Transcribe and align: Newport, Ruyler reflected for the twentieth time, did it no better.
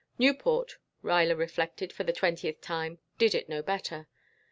Newport, 0.17 0.77
Ruyler 1.03 1.35
reflected 1.37 1.93
for 1.93 2.03
the 2.03 2.11
twentieth 2.11 2.59
time, 2.59 2.97
did 3.19 3.35
it 3.35 3.47
no 3.47 3.61
better. 3.61 4.07